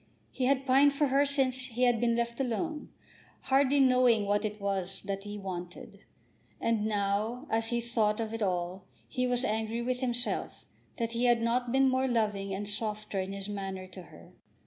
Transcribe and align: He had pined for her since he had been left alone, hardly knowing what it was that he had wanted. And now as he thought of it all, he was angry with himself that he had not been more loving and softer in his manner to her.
He 0.31 0.45
had 0.45 0.65
pined 0.65 0.93
for 0.93 1.09
her 1.09 1.27
since 1.27 1.61
he 1.67 1.83
had 1.83 2.01
been 2.01 2.15
left 2.15 2.39
alone, 2.39 2.89
hardly 3.41 3.79
knowing 3.79 4.25
what 4.25 4.43
it 4.45 4.59
was 4.59 5.03
that 5.03 5.25
he 5.25 5.35
had 5.35 5.43
wanted. 5.43 5.99
And 6.59 6.87
now 6.87 7.45
as 7.51 7.69
he 7.69 7.81
thought 7.81 8.19
of 8.19 8.33
it 8.33 8.41
all, 8.41 8.87
he 9.07 9.27
was 9.27 9.45
angry 9.45 9.83
with 9.83 9.99
himself 9.99 10.65
that 10.97 11.11
he 11.11 11.25
had 11.25 11.43
not 11.43 11.71
been 11.71 11.87
more 11.87 12.07
loving 12.07 12.51
and 12.51 12.67
softer 12.67 13.19
in 13.19 13.31
his 13.31 13.47
manner 13.47 13.85
to 13.89 14.01
her. 14.01 14.33